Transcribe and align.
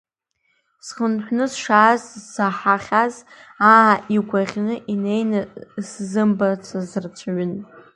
Схынҳәны 0.85 1.45
сшааз 1.53 2.01
заҳаьаз, 2.33 3.15
аа 3.71 3.93
игәаӷьны 4.15 4.73
инеины 4.93 5.41
сзымбацыз 5.87 6.89
рацәаҩын. 7.03 7.53